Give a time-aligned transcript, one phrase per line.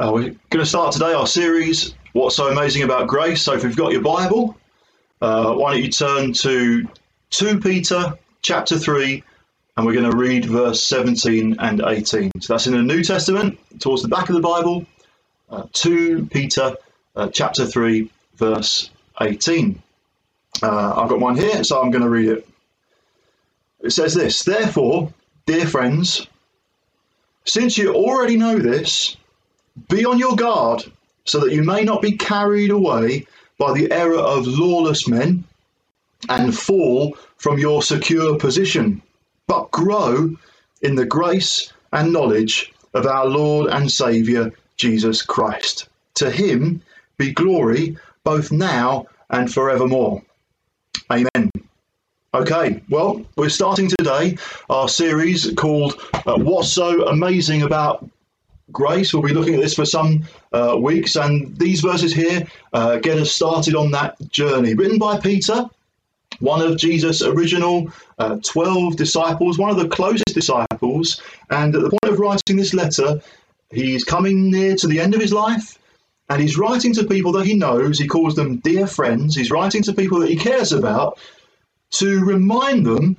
[0.00, 3.42] Uh, we're going to start today our series, What's So Amazing About Grace.
[3.42, 4.56] So if you've got your Bible,
[5.20, 6.88] uh, why don't you turn to
[7.28, 9.22] 2 Peter chapter 3,
[9.76, 12.30] and we're going to read verse 17 and 18.
[12.40, 14.86] So that's in the New Testament, towards the back of the Bible,
[15.50, 16.76] uh, 2 Peter
[17.14, 18.88] uh, chapter 3, verse
[19.20, 19.82] 18.
[20.62, 22.48] Uh, I've got one here, so I'm going to read it.
[23.82, 25.12] It says this Therefore,
[25.44, 26.26] dear friends,
[27.44, 29.18] since you already know this,
[29.88, 30.84] be on your guard
[31.24, 33.26] so that you may not be carried away
[33.58, 35.44] by the error of lawless men
[36.28, 39.02] and fall from your secure position,
[39.46, 40.34] but grow
[40.82, 45.88] in the grace and knowledge of our Lord and Saviour Jesus Christ.
[46.14, 46.82] To him
[47.16, 50.22] be glory both now and forevermore.
[51.10, 51.50] Amen.
[52.32, 54.36] Okay, well, we're starting today
[54.68, 58.08] our series called uh, What's So Amazing About
[58.72, 59.12] Grace.
[59.12, 63.18] We'll be looking at this for some uh, weeks, and these verses here uh, get
[63.18, 64.74] us started on that journey.
[64.74, 65.68] Written by Peter,
[66.40, 71.90] one of Jesus' original uh, 12 disciples, one of the closest disciples, and at the
[71.90, 73.20] point of writing this letter,
[73.70, 75.78] he's coming near to the end of his life.
[76.28, 79.82] And he's writing to people that he knows, he calls them dear friends, he's writing
[79.82, 81.18] to people that he cares about
[81.92, 83.16] to remind them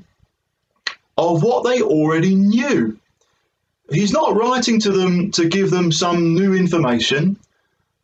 [1.18, 2.98] of what they already knew
[3.92, 7.38] he's not writing to them to give them some new information,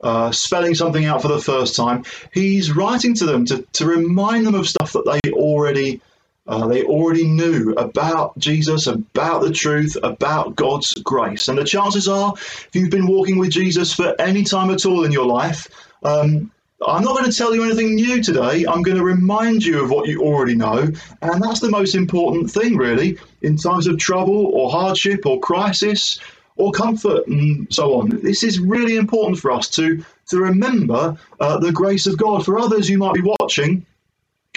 [0.02, 2.04] uh, spelling something out for the first time.
[2.34, 6.02] He's writing to them to, to remind them of stuff that they already
[6.48, 11.50] uh, they already knew about Jesus, about the truth, about God's grace.
[11.50, 15.04] And the chances are, if you've been walking with Jesus for any time at all
[15.04, 15.68] in your life,
[16.04, 16.50] um,
[16.86, 18.66] I'm not going to tell you anything new today.
[18.66, 20.92] I'm going to remind you of what you already know.
[21.22, 26.20] And that's the most important thing, really, in times of trouble or hardship or crisis
[26.56, 28.10] or comfort and so on.
[28.22, 32.46] This is really important for us to, to remember uh, the grace of God.
[32.46, 33.86] For others, you might be watching,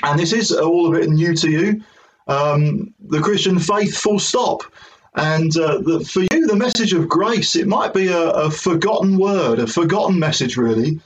[0.03, 1.83] and this is all a bit new to you
[2.31, 4.63] um, the Christian faith, full stop.
[5.15, 9.19] And uh, the, for you, the message of grace, it might be a, a forgotten
[9.19, 11.01] word, a forgotten message, really.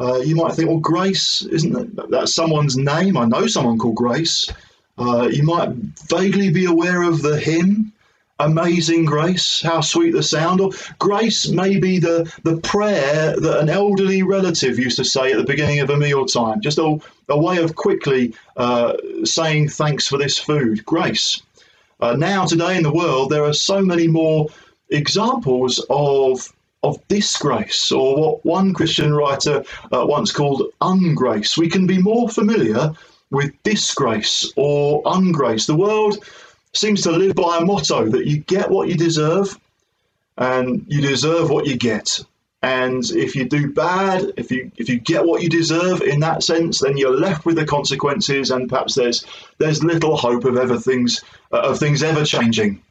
[0.00, 3.16] Uh, you might think, well, Grace, isn't that, someone's name?
[3.16, 4.48] I know someone called Grace.
[4.96, 5.70] Uh, you might
[6.08, 7.92] vaguely be aware of the hymn,
[8.40, 10.60] Amazing Grace, how sweet the sound.
[10.60, 10.70] Or
[11.00, 15.44] grace may be the, the prayer that an elderly relative used to say at the
[15.44, 16.98] beginning of a meal time, just a,
[17.28, 20.84] a way of quickly uh, saying thanks for this food.
[20.84, 21.42] Grace.
[22.00, 24.46] Uh, now, today in the world, there are so many more
[24.90, 26.52] examples of
[26.82, 31.56] of disgrace, or what one Christian writer uh, once called ungrace.
[31.56, 32.92] We can be more familiar
[33.30, 35.66] with disgrace or ungrace.
[35.66, 36.24] The world
[36.72, 39.58] seems to live by a motto that you get what you deserve
[40.36, 42.20] and you deserve what you get.
[42.62, 46.42] And if you do bad, if you if you get what you deserve in that
[46.42, 49.24] sense, then you're left with the consequences, and perhaps there's
[49.58, 51.22] there's little hope of ever things
[51.52, 52.82] uh, of things ever changing.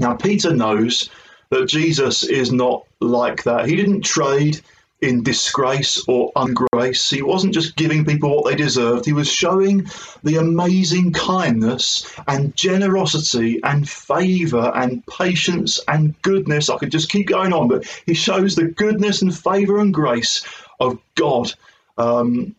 [0.00, 1.08] Now Peter knows
[1.50, 3.68] that Jesus is not like that.
[3.68, 4.60] He didn't trade
[5.02, 7.14] in disgrace or ungrace.
[7.14, 9.88] He wasn't just giving people what they deserved, he was showing
[10.22, 16.70] the amazing kindness and generosity and favour and patience and goodness.
[16.70, 20.44] I could just keep going on, but he shows the goodness and favour and grace
[20.80, 21.52] of God.
[21.98, 22.54] Um,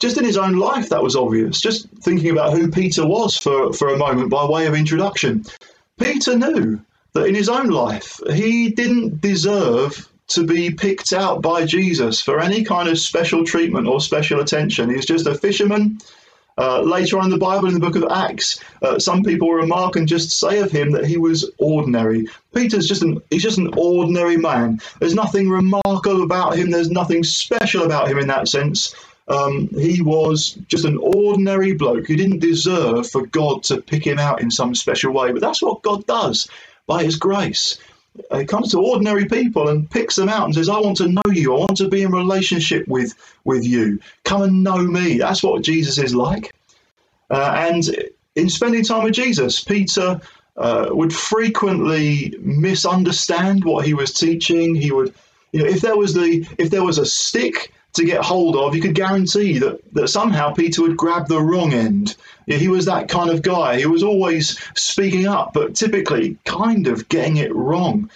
[0.00, 1.60] just in his own life, that was obvious.
[1.60, 5.44] Just thinking about who Peter was for, for a moment by way of introduction.
[5.98, 6.80] Peter knew
[7.14, 12.40] that in his own life, he didn't deserve to be picked out by Jesus for
[12.40, 14.90] any kind of special treatment or special attention.
[14.90, 15.98] He's just a fisherman.
[16.56, 19.96] Uh, later on in the Bible, in the book of Acts, uh, some people remark
[19.96, 22.28] and just say of him that he was ordinary.
[22.54, 24.80] Peter's just an he's just an ordinary man.
[25.00, 26.70] There's nothing remarkable about him.
[26.70, 28.94] There's nothing special about him in that sense.
[29.26, 34.20] Um, he was just an ordinary bloke who didn't deserve for God to pick him
[34.20, 35.32] out in some special way.
[35.32, 36.48] But that's what God does
[36.86, 37.78] by His grace.
[38.36, 41.32] He comes to ordinary people and picks them out and says, I want to know
[41.32, 41.54] you.
[41.54, 43.14] I want to be in relationship with,
[43.44, 43.98] with you.
[44.24, 45.18] Come and know me.
[45.18, 46.54] That's what Jesus is like.
[47.28, 47.96] Uh, and
[48.36, 50.20] in spending time with Jesus, Peter
[50.56, 54.74] uh, would frequently misunderstand what he was teaching.
[54.74, 55.12] He would,
[55.52, 58.74] you know, if there was the if there was a stick to get hold of,
[58.74, 62.16] you could guarantee that, that somehow Peter would grab the wrong end.
[62.46, 63.78] He was that kind of guy.
[63.78, 68.10] He was always speaking up, but typically kind of getting it wrong.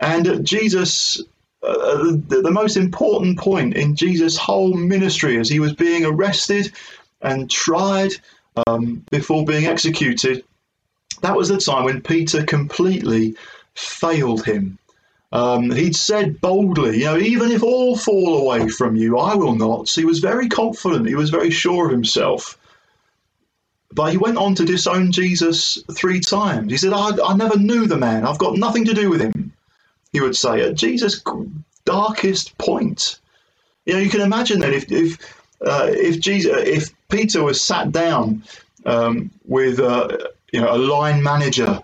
[0.00, 1.20] And Jesus,
[1.62, 6.72] uh, the, the most important point in Jesus' whole ministry as he was being arrested
[7.20, 8.12] and tried
[8.66, 10.44] um, before being executed,
[11.20, 13.34] that was the time when Peter completely
[13.74, 14.78] failed him.
[15.30, 19.54] Um, he'd said boldly, you know, even if all fall away from you, I will
[19.54, 19.88] not.
[19.88, 21.06] So he was very confident.
[21.06, 22.58] He was very sure of himself.
[23.92, 26.70] But he went on to disown Jesus three times.
[26.72, 28.26] He said, I, I never knew the man.
[28.26, 29.52] I've got nothing to do with him.
[30.12, 31.22] He would say at Jesus'
[31.84, 33.18] darkest point.
[33.84, 35.18] You know, you can imagine that if if
[35.60, 38.44] uh, if Jesus, if Peter was sat down
[38.86, 40.16] um, with uh,
[40.52, 41.80] you know a line manager,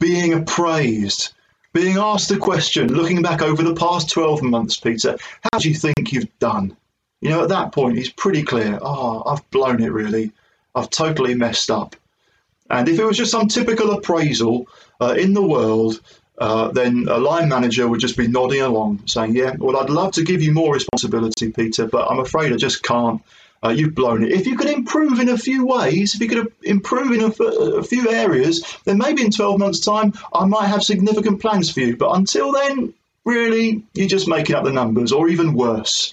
[0.00, 1.32] being appraised,
[1.74, 5.74] being asked a question, looking back over the past 12 months, Peter, how do you
[5.74, 6.74] think you've done?
[7.20, 8.78] You know, at that point, it's pretty clear.
[8.80, 10.30] Oh, I've blown it really.
[10.74, 11.96] I've totally messed up.
[12.70, 14.68] And if it was just some typical appraisal
[15.00, 16.00] uh, in the world,
[16.38, 20.12] uh, then a line manager would just be nodding along, saying, Yeah, well, I'd love
[20.12, 23.20] to give you more responsibility, Peter, but I'm afraid I just can't.
[23.64, 24.30] Uh, you've blown it.
[24.32, 27.44] If you could improve in a few ways, if you could improve in a,
[27.78, 31.80] a few areas, then maybe in 12 months' time, I might have significant plans for
[31.80, 31.96] you.
[31.96, 32.92] But until then,
[33.24, 36.12] really, you're just making up the numbers, or even worse.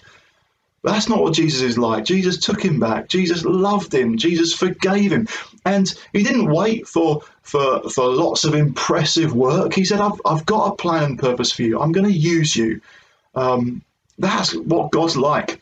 [0.84, 2.06] That's not what Jesus is like.
[2.06, 3.10] Jesus took him back.
[3.10, 4.18] Jesus loved him.
[4.18, 5.28] Jesus forgave him.
[5.66, 9.74] And he didn't wait for, for, for lots of impressive work.
[9.74, 11.80] He said, I've, I've got a plan and purpose for you.
[11.80, 12.82] I'm going to use you.
[13.36, 13.84] Um,
[14.18, 15.62] that's what God's like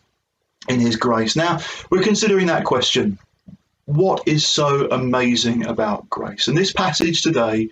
[0.69, 1.36] in his grace.
[1.36, 3.18] Now, we're considering that question.
[3.86, 6.48] What is so amazing about grace?
[6.48, 7.69] And this passage today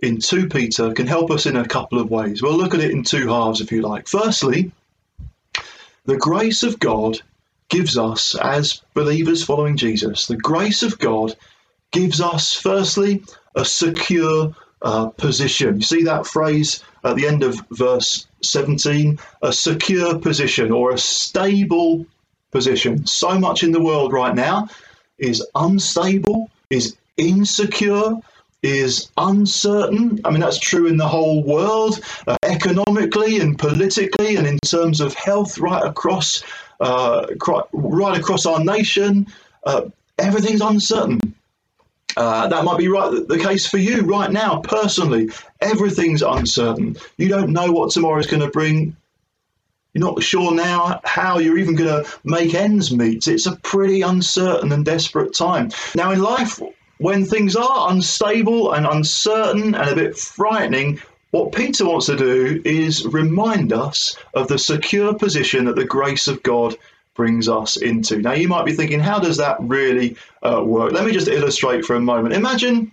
[0.00, 2.40] in 2 Peter can help us in a couple of ways.
[2.40, 4.08] We'll look at it in two halves, if you like.
[4.08, 4.70] Firstly,
[6.06, 7.20] the grace of God
[7.68, 11.34] gives us, as believers following Jesus, the grace of God
[11.90, 13.22] gives us, firstly,
[13.54, 15.76] a secure uh, position.
[15.76, 19.18] You see that phrase at the end of verse 17?
[19.42, 22.06] A secure position or a stable
[22.50, 23.06] position.
[23.06, 24.68] So much in the world right now
[25.18, 28.16] is unstable, is insecure,
[28.62, 30.20] is uncertain.
[30.24, 35.00] I mean, that's true in the whole world, uh, economically and politically, and in terms
[35.00, 36.44] of health, right across,
[36.80, 37.26] uh,
[37.72, 39.26] right across our nation.
[39.64, 39.82] Uh,
[40.18, 41.20] everything's uncertain.
[42.16, 45.30] Uh, that might be right the case for you right now, personally.
[45.60, 46.96] Everything's uncertain.
[47.16, 48.96] You don't know what tomorrow is going to bring.
[49.94, 53.28] You're not sure now how you're even going to make ends meet.
[53.28, 55.70] It's a pretty uncertain and desperate time.
[55.94, 56.60] Now, in life,
[56.98, 61.00] when things are unstable and uncertain and a bit frightening,
[61.32, 66.28] what Peter wants to do is remind us of the secure position that the grace
[66.28, 66.76] of God
[67.14, 68.18] brings us into.
[68.18, 70.92] Now, you might be thinking, how does that really uh, work?
[70.92, 72.34] Let me just illustrate for a moment.
[72.34, 72.92] Imagine.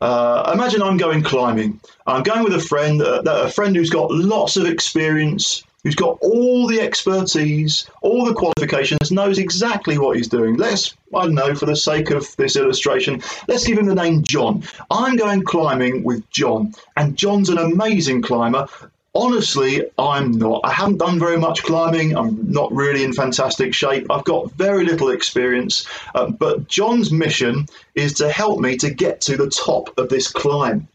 [0.00, 1.78] Uh, imagine I'm going climbing.
[2.06, 6.18] I'm going with a friend, uh, a friend who's got lots of experience, who's got
[6.22, 10.56] all the expertise, all the qualifications, knows exactly what he's doing.
[10.56, 14.22] Let's, I don't know, for the sake of this illustration, let's give him the name
[14.22, 14.62] John.
[14.90, 18.68] I'm going climbing with John, and John's an amazing climber.
[19.12, 20.60] Honestly, I'm not.
[20.62, 22.16] I haven't done very much climbing.
[22.16, 24.06] I'm not really in fantastic shape.
[24.08, 25.86] I've got very little experience.
[26.14, 27.66] Uh, but John's mission
[27.96, 30.86] is to help me to get to the top of this climb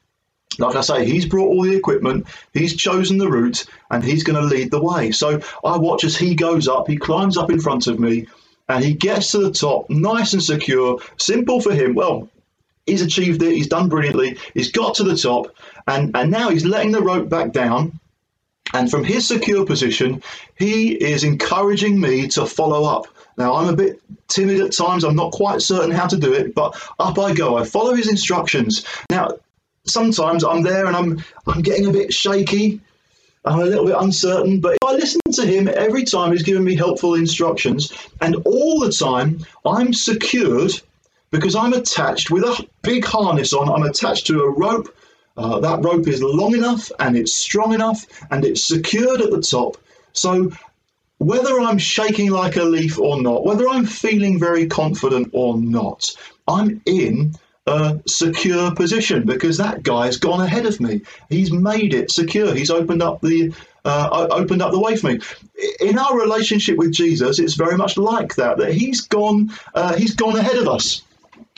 [0.59, 4.39] like I say, he's brought all the equipment, he's chosen the route, and he's going
[4.41, 5.11] to lead the way.
[5.11, 8.27] So I watch as he goes up, he climbs up in front of me,
[8.69, 11.93] and he gets to the top, nice and secure, simple for him.
[11.93, 12.29] Well,
[12.85, 15.55] he's achieved it, he's done brilliantly, he's got to the top,
[15.87, 17.99] and, and now he's letting the rope back down.
[18.75, 20.21] And from his secure position,
[20.57, 23.07] he is encouraging me to follow up.
[23.37, 25.05] Now, I'm a bit timid at times.
[25.05, 27.57] I'm not quite certain how to do it, but up I go.
[27.57, 28.85] I follow his instructions.
[29.09, 29.29] Now,
[29.85, 32.81] sometimes I'm there and I'm I'm getting a bit shaky.
[33.45, 36.63] I'm a little bit uncertain, but if I listen to him every time, he's giving
[36.63, 40.71] me helpful instructions, and all the time I'm secured
[41.29, 43.69] because I'm attached with a big harness on.
[43.69, 44.93] I'm attached to a rope.
[45.37, 49.41] Uh, that rope is long enough and it's strong enough and it's secured at the
[49.41, 49.77] top.
[50.13, 50.51] So
[51.17, 56.15] whether I'm shaking like a leaf or not, whether I'm feeling very confident or not,
[56.47, 57.35] I'm in
[57.67, 61.01] a secure position because that guy's gone ahead of me.
[61.29, 62.53] He's made it secure.
[62.53, 65.19] He's opened up the uh, opened up the way for me.
[65.79, 68.57] In our relationship with Jesus, it's very much like that.
[68.57, 71.01] That he's gone uh, he's gone ahead of us.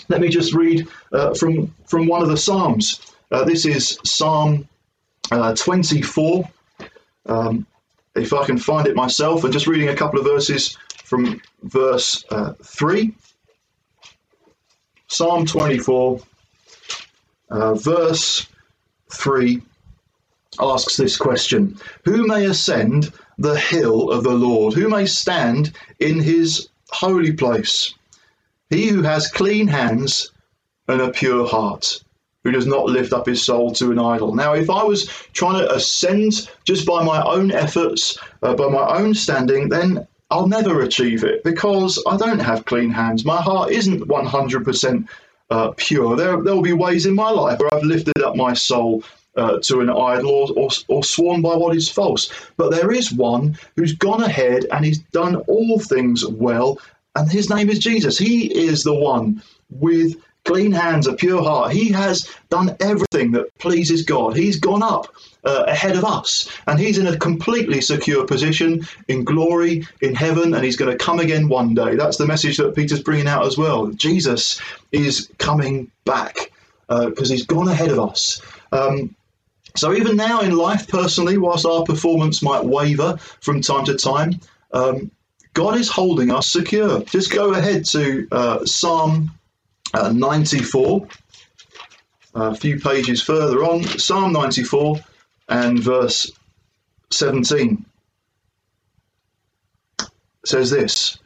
[0.07, 3.01] Let me just read uh, from from one of the psalms.
[3.29, 4.67] Uh, this is Psalm
[5.31, 6.49] uh, 24.
[7.25, 7.67] Um,
[8.15, 12.23] if I can find it myself, and just reading a couple of verses from verse
[12.31, 13.13] uh, 3.
[15.07, 16.21] Psalm 24,
[17.49, 18.47] uh, verse
[19.11, 19.61] 3
[20.59, 24.73] asks this question Who may ascend the hill of the Lord?
[24.73, 27.93] Who may stand in his holy place?
[28.69, 30.31] He who has clean hands
[30.87, 32.03] and a pure heart,
[32.47, 34.33] who does not lift up his soul to an idol.
[34.33, 38.87] Now, if I was trying to ascend just by my own efforts, uh, by my
[38.97, 43.25] own standing, then I'll never achieve it because I don't have clean hands.
[43.25, 45.09] My heart isn't 100%
[45.49, 46.15] uh, pure.
[46.15, 49.03] There, there will be ways in my life where I've lifted up my soul
[49.35, 52.31] uh, to an idol or, or, or, sworn by what is false.
[52.55, 56.79] But there is one who's gone ahead and he's done all things well,
[57.13, 58.17] and his name is Jesus.
[58.17, 60.15] He is the one with
[60.47, 61.73] clean hands, a pure heart.
[61.73, 64.35] He has done everything that pleases God.
[64.35, 65.13] He's gone up
[65.43, 70.53] uh, ahead of us, and he's in a completely secure position in glory in heaven,
[70.53, 71.95] and he's going to come again one day.
[71.95, 73.87] That's the message that Peter's bringing out as well.
[73.87, 74.59] Jesus
[74.91, 76.51] is coming back
[76.87, 78.41] because uh, he's gone ahead of us.
[78.71, 79.13] Um,
[79.75, 84.39] so even now in life, personally, whilst our performance might waver from time to time,
[84.71, 85.11] um,
[85.53, 87.01] God is holding us secure.
[87.01, 89.31] Just go ahead to uh, Psalm
[89.93, 91.07] uh, 94,
[92.35, 94.99] a few pages further on, Psalm 94
[95.49, 96.31] and verse
[97.11, 97.85] 17
[100.45, 101.17] says this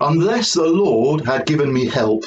[0.00, 2.24] Unless the Lord had given me help,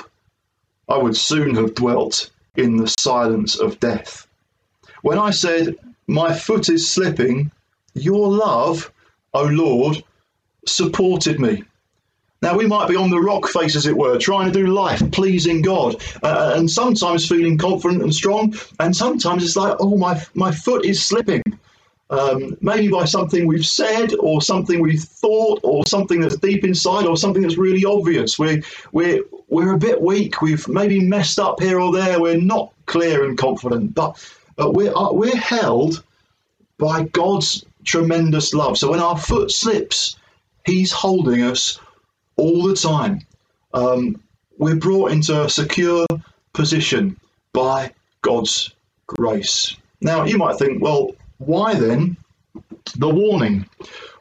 [0.89, 4.27] I would soon have dwelt in the silence of death.
[5.01, 5.75] When I said,
[6.07, 7.51] My foot is slipping,
[7.93, 8.91] your love,
[9.33, 10.03] O Lord,
[10.65, 11.63] supported me.
[12.43, 15.01] Now, we might be on the rock face, as it were, trying to do life,
[15.11, 20.21] pleasing God, uh, and sometimes feeling confident and strong, and sometimes it's like, oh, my,
[20.33, 21.41] my foot is slipping.
[22.09, 27.05] Um, maybe by something we've said, or something we've thought, or something that's deep inside,
[27.05, 28.37] or something that's really obvious.
[28.37, 30.41] We're, we're, we're a bit weak.
[30.41, 32.19] We've maybe messed up here or there.
[32.19, 34.21] We're not clear and confident, but,
[34.57, 36.03] but we're, uh, we're held
[36.77, 38.77] by God's tremendous love.
[38.77, 40.17] So when our foot slips,
[40.65, 41.79] He's holding us
[42.43, 43.21] all the time.
[43.73, 44.21] Um,
[44.57, 46.05] we're brought into a secure
[46.51, 47.17] position
[47.53, 48.73] by God's
[49.07, 49.75] grace.
[50.01, 52.17] Now, you might think, well, why then
[52.97, 53.65] the warning?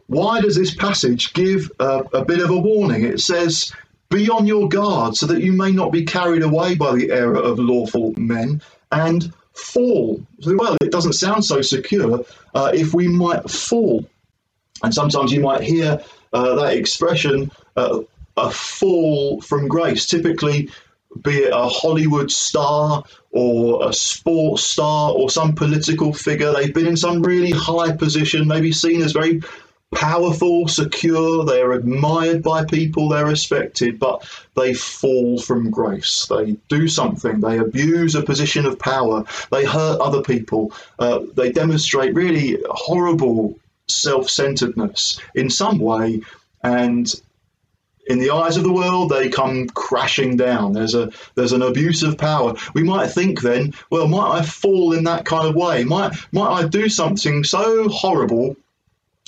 [0.07, 3.05] Why does this passage give a, a bit of a warning?
[3.05, 3.73] It says,
[4.09, 7.37] Be on your guard so that you may not be carried away by the error
[7.37, 8.62] of lawful men
[8.93, 10.25] and fall.
[10.47, 12.25] Well, it doesn't sound so secure
[12.55, 14.07] uh, if we might fall.
[14.83, 16.00] And sometimes you might hear
[16.33, 18.00] uh, that expression, uh,
[18.37, 20.07] a fall from grace.
[20.07, 20.71] Typically,
[21.23, 26.87] be it a Hollywood star or a sports star or some political figure, they've been
[26.87, 29.43] in some really high position, maybe seen as very
[29.95, 36.27] powerful, secure, they're admired by people, they're respected, but they fall from grace.
[36.29, 41.53] They do something, they abuse a position of power, they hurt other people, uh, they
[41.53, 43.59] demonstrate really horrible
[43.89, 46.23] self centeredness in some way,
[46.62, 47.15] and
[48.06, 50.73] in the eyes of the world, they come crashing down.
[50.73, 52.54] There's a there's an abuse of power.
[52.75, 55.85] We might think then, well, might I fall in that kind of way?
[55.85, 58.56] Might might I do something so horrible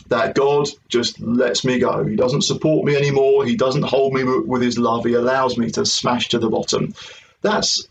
[0.08, 2.04] that God just lets me go?
[2.04, 3.44] He doesn't support me anymore.
[3.44, 5.04] He doesn't hold me with His love.
[5.04, 6.94] He allows me to smash to the bottom.
[7.42, 7.86] That's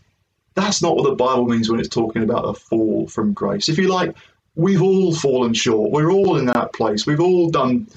[0.54, 3.68] that's not what the Bible means when it's talking about a fall from grace.
[3.68, 4.14] If you like,
[4.54, 5.90] we've all fallen short.
[5.90, 7.06] We're all in that place.
[7.06, 7.88] We've all done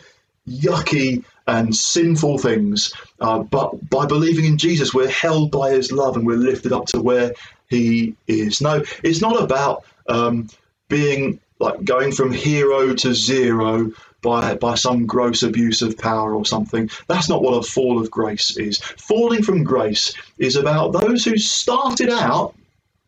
[0.47, 2.93] yucky and sinful things.
[3.19, 6.85] Uh, but by believing in Jesus, we're held by his love and we're lifted up
[6.87, 7.33] to where
[7.69, 8.61] he is.
[8.61, 10.49] No, it's not about um,
[10.89, 16.45] being like going from hero to zero by, by some gross abuse of power or
[16.45, 16.89] something.
[17.07, 18.77] That's not what a fall of grace is.
[18.77, 22.55] Falling from grace is about those who started out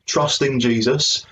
[0.05, 1.25] trusting Jesus,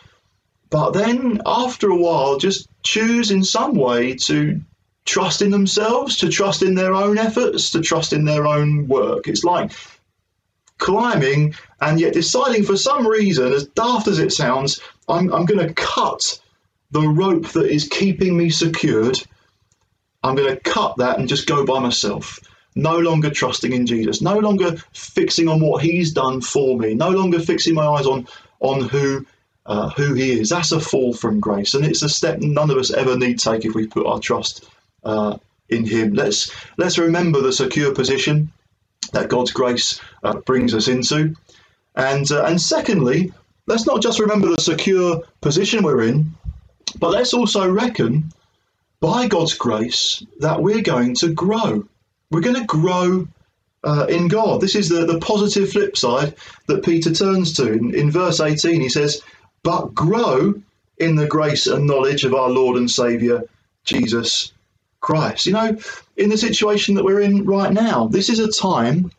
[0.69, 4.61] but then after a while just choose in some way to
[5.07, 9.27] trust in themselves, to trust in their own efforts, to trust in their own work.
[9.27, 9.71] It's like
[10.77, 15.65] climbing and yet deciding for some reason, as daft as it sounds, I'm, I'm going
[15.65, 16.39] to cut
[16.91, 19.17] the rope that is keeping me secured.
[20.23, 22.39] I'm going to cut that and just go by myself.
[22.75, 27.09] No longer trusting in Jesus, no longer fixing on what He's done for me, no
[27.09, 28.27] longer fixing my eyes on
[28.59, 29.25] on who
[29.65, 30.49] uh, who He is.
[30.49, 33.65] That's a fall from grace, and it's a step none of us ever need take
[33.65, 34.63] if we put our trust
[35.07, 35.37] uh,
[35.69, 36.13] in Him.
[36.13, 38.51] Let's let's remember the secure position
[39.13, 41.35] that God's grace uh, brings us into,
[41.95, 43.31] and uh, and secondly,
[43.65, 46.31] let's not just remember the secure position we're in,
[46.99, 48.31] but let's also reckon
[48.99, 51.87] by God's grace that we're going to grow.
[52.29, 53.27] We're going to grow
[53.83, 54.59] uh, in God.
[54.59, 56.35] This is the, the positive flip side
[56.67, 57.71] that Peter turns to.
[57.71, 59.21] In, in verse 18, he says,
[59.63, 60.55] But grow
[60.97, 63.43] in the grace and knowledge of our Lord and Saviour,
[63.85, 64.51] Jesus
[64.99, 65.45] Christ.
[65.45, 65.77] You know,
[66.17, 69.11] in the situation that we're in right now, this is a time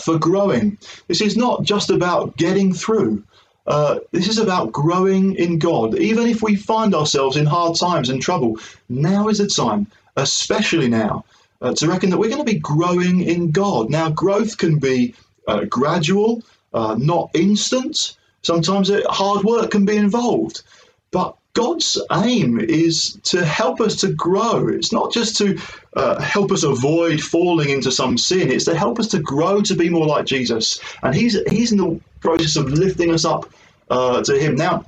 [0.00, 0.78] for growing.
[1.08, 3.22] This is not just about getting through.
[3.66, 5.96] Uh, this is about growing in God.
[5.98, 10.88] Even if we find ourselves in hard times and trouble, now is the time, especially
[10.88, 11.24] now,
[11.62, 13.88] uh, to reckon that we're going to be growing in God.
[13.88, 15.14] Now, growth can be
[15.48, 16.42] uh, gradual,
[16.74, 18.16] uh, not instant.
[18.42, 20.62] Sometimes it, hard work can be involved.
[21.10, 24.66] But God's aim is to help us to grow.
[24.66, 25.56] It's not just to
[25.94, 28.50] uh, help us avoid falling into some sin.
[28.50, 30.80] It's to help us to grow to be more like Jesus.
[31.02, 33.48] And He's He's in the process of lifting us up
[33.88, 34.56] uh, to Him.
[34.56, 34.86] Now,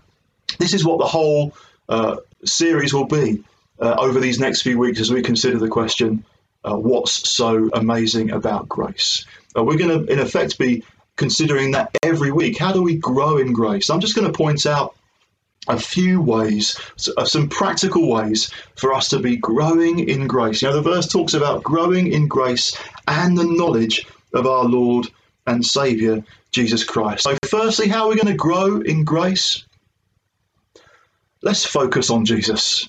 [0.59, 1.55] this is what the whole
[1.89, 3.45] uh, series will be
[3.81, 6.25] uh, over these next few weeks as we consider the question,
[6.65, 9.25] uh, "What's so amazing about grace?"
[9.57, 10.83] Uh, we're going to, in effect, be
[11.15, 12.59] considering that every week.
[12.59, 13.89] How do we grow in grace?
[13.89, 14.97] I'm just going to point out
[15.69, 16.79] a few ways,
[17.17, 20.63] uh, some practical ways for us to be growing in grace.
[20.63, 22.77] You know, the verse talks about growing in grace
[23.09, 25.07] and the knowledge of our Lord
[25.47, 27.25] and Saviour, Jesus Christ.
[27.25, 29.65] So, firstly, how are we going to grow in grace?
[31.43, 32.89] Let's focus on Jesus.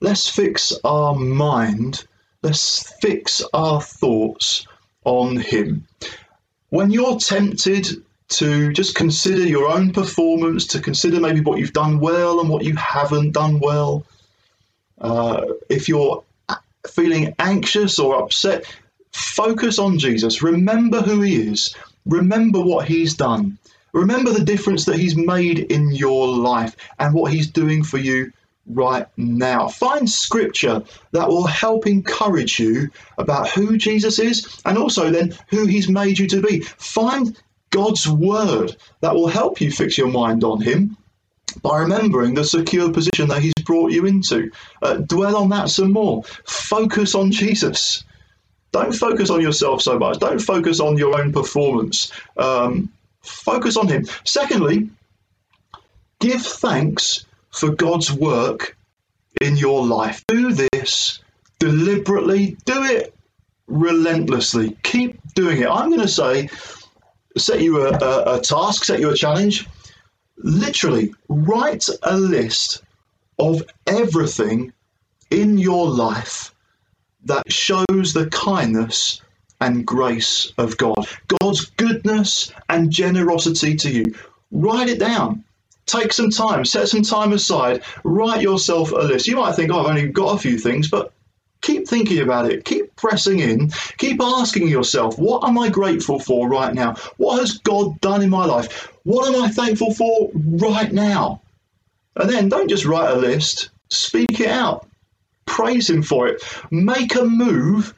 [0.00, 2.04] Let's fix our mind,
[2.42, 4.66] let's fix our thoughts
[5.04, 5.86] on Him.
[6.70, 11.98] When you're tempted to just consider your own performance, to consider maybe what you've done
[11.98, 14.04] well and what you haven't done well.
[15.00, 16.22] Uh, if you're
[16.88, 18.64] feeling anxious or upset,
[19.12, 20.42] focus on Jesus.
[20.42, 21.74] Remember who He is.
[22.06, 23.58] Remember what He's done.
[23.92, 28.32] Remember the difference that He's made in your life and what He's doing for you
[28.66, 29.68] right now.
[29.68, 30.82] Find scripture
[31.12, 36.18] that will help encourage you about who Jesus is and also then who He's made
[36.18, 36.60] you to be.
[36.60, 37.36] Find
[37.70, 40.96] God's word that will help you fix your mind on Him
[41.62, 44.50] by remembering the secure position that He's brought you into.
[44.82, 46.22] Uh, dwell on that some more.
[46.44, 48.04] Focus on Jesus.
[48.72, 50.18] Don't focus on yourself so much.
[50.18, 52.12] Don't focus on your own performance.
[52.36, 54.06] Um, focus on Him.
[54.24, 54.90] Secondly,
[56.20, 58.76] give thanks for God's work
[59.40, 60.24] in your life.
[60.28, 61.20] Do this
[61.58, 63.14] deliberately, do it
[63.66, 64.76] relentlessly.
[64.82, 65.68] Keep doing it.
[65.68, 66.48] I'm going to say
[67.36, 69.66] set you a, a, a task, set you a challenge.
[70.38, 72.82] Literally, write a list
[73.38, 74.72] of everything
[75.30, 76.54] in your life
[77.24, 79.20] that shows the kindness
[79.60, 81.06] and grace of God,
[81.40, 84.04] God's goodness and generosity to you.
[84.50, 85.44] Write it down.
[85.86, 89.26] Take some time, set some time aside, write yourself a list.
[89.26, 91.12] You might think, oh, I've only got a few things, but
[91.60, 96.48] keep thinking about it, keep pressing in, keep asking yourself, what am I grateful for
[96.48, 96.94] right now?
[97.16, 98.92] What has God done in my life?
[99.04, 101.42] What am I thankful for right now?
[102.16, 104.86] And then don't just write a list, speak it out,
[105.46, 107.94] praise Him for it, make a move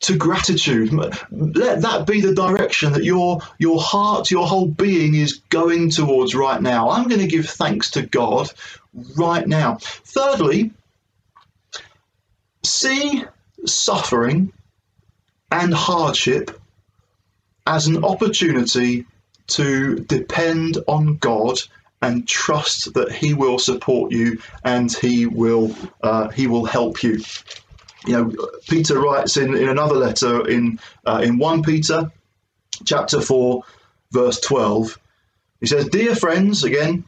[0.00, 0.92] to gratitude.
[1.30, 6.34] Let that be the direction that your your heart, your whole being is going towards
[6.34, 6.90] right now.
[6.90, 8.50] I'm going to give thanks to God
[9.16, 9.76] right now.
[9.80, 10.72] Thirdly,
[12.62, 13.24] see
[13.66, 14.52] suffering
[15.50, 16.60] and hardship
[17.66, 19.06] as an opportunity
[19.48, 21.58] to depend on God
[22.02, 27.20] and trust that He will support you and He will uh, He will help you.
[28.06, 28.32] You know,
[28.68, 32.10] Peter writes in, in another letter in uh, in one Peter,
[32.86, 33.64] chapter four,
[34.12, 34.98] verse twelve.
[35.60, 37.04] He says, "Dear friends, again,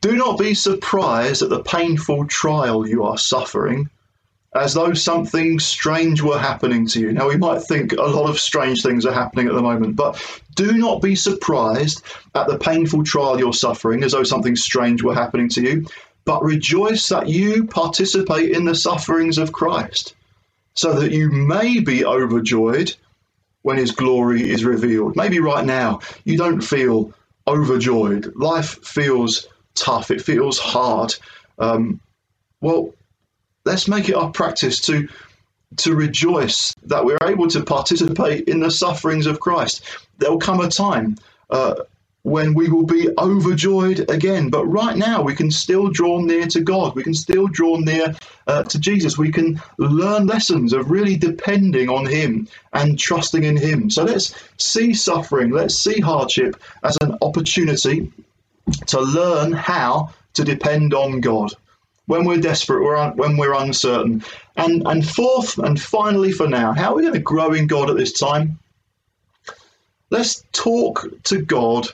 [0.00, 3.90] do not be surprised at the painful trial you are suffering."
[4.54, 7.12] As though something strange were happening to you.
[7.12, 10.18] Now, we might think a lot of strange things are happening at the moment, but
[10.54, 12.02] do not be surprised
[12.34, 15.86] at the painful trial you're suffering as though something strange were happening to you,
[16.24, 20.14] but rejoice that you participate in the sufferings of Christ,
[20.74, 22.94] so that you may be overjoyed
[23.62, 25.16] when his glory is revealed.
[25.16, 27.12] Maybe right now you don't feel
[27.46, 28.34] overjoyed.
[28.36, 31.14] Life feels tough, it feels hard.
[31.58, 32.00] Um,
[32.60, 32.94] well,
[33.66, 35.08] let's make it our practice to
[35.76, 39.82] to rejoice that we're able to participate in the sufferings of Christ.
[40.18, 41.16] There will come a time
[41.50, 41.74] uh,
[42.22, 44.48] when we will be overjoyed again.
[44.48, 46.94] But right now, we can still draw near to God.
[46.94, 48.14] We can still draw near
[48.46, 49.18] uh, to Jesus.
[49.18, 53.90] We can learn lessons of really depending on Him and trusting in Him.
[53.90, 58.12] So let's see suffering, let's see hardship as an opportunity
[58.86, 61.52] to learn how to depend on God
[62.06, 64.24] when we're desperate, we're un- when we're uncertain.
[64.56, 67.90] And, and fourth and finally for now, how are we going to grow in God
[67.90, 68.58] at this time?
[70.10, 71.88] Let's talk to God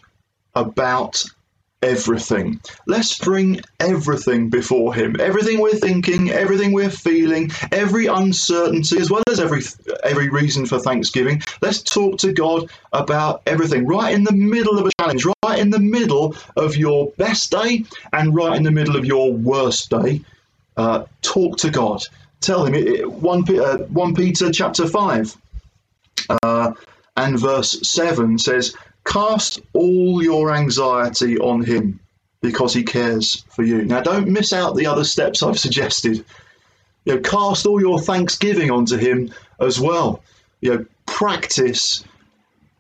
[0.55, 1.25] about
[1.82, 2.60] everything.
[2.86, 5.16] Let's bring everything before Him.
[5.20, 9.62] Everything we're thinking, everything we're feeling, every uncertainty, as well as every
[10.04, 11.42] every reason for thanksgiving.
[11.60, 13.86] Let's talk to God about everything.
[13.86, 17.84] Right in the middle of a challenge, right in the middle of your best day,
[18.12, 20.22] and right in the middle of your worst day.
[20.76, 22.02] Uh, talk to God.
[22.40, 23.10] Tell Him.
[23.20, 25.36] One, uh, one Peter chapter five.
[26.42, 26.72] Uh,
[27.16, 32.00] and verse 7 says, Cast all your anxiety on him
[32.40, 33.84] because he cares for you.
[33.84, 36.24] Now, don't miss out the other steps I've suggested.
[37.04, 40.22] You know, cast all your thanksgiving onto him as well.
[40.60, 42.04] You know, practice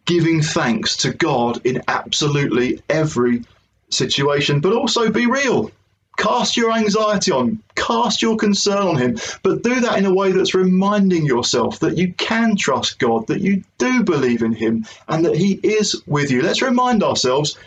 [0.04, 3.44] giving thanks to God in absolutely every
[3.90, 5.70] situation, but also be real.
[6.18, 10.32] Cast your anxiety on, cast your concern on Him, but do that in a way
[10.32, 15.24] that's reminding yourself that you can trust God, that you do believe in Him, and
[15.24, 16.42] that He is with you.
[16.42, 17.58] Let's remind ourselves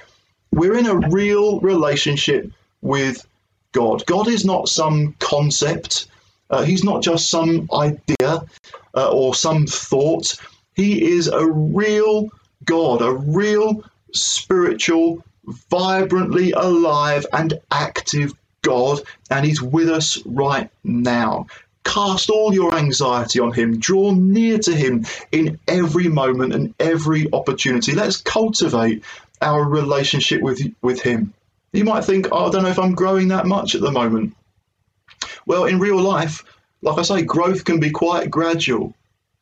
[0.52, 2.50] we're in a real relationship
[2.82, 3.26] with
[3.72, 4.06] God.
[4.06, 6.08] God is not some concept,
[6.50, 8.44] uh, He's not just some idea
[8.94, 10.38] uh, or some thought.
[10.76, 12.30] He is a real
[12.64, 21.48] God, a real spiritual vibrantly alive and active God, and He's with us right now.
[21.84, 27.32] Cast all your anxiety on Him, draw near to Him in every moment and every
[27.32, 27.94] opportunity.
[27.94, 29.04] Let's cultivate
[29.42, 31.34] our relationship with, with Him.
[31.74, 34.36] You might think, oh, I don't know if I'm growing that much at the moment.
[35.46, 36.44] Well, in real life,
[36.82, 38.96] like I say, growth can be quite gradual.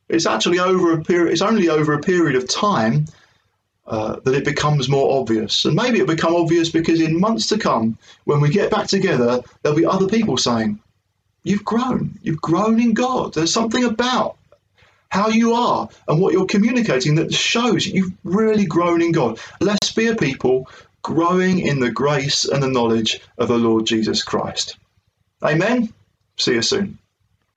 [0.09, 3.05] It's actually over a period, it's only over a period of time
[3.85, 5.65] uh, that it becomes more obvious.
[5.65, 9.41] And maybe it'll become obvious because in months to come, when we get back together,
[9.61, 10.79] there'll be other people saying,
[11.43, 12.17] You've grown.
[12.21, 13.33] You've grown in God.
[13.33, 14.37] There's something about
[15.09, 19.39] how you are and what you're communicating that shows you've really grown in God.
[19.59, 20.69] Let's be a people
[21.01, 24.77] growing in the grace and the knowledge of the Lord Jesus Christ.
[25.43, 25.93] Amen.
[26.37, 26.97] See you soon.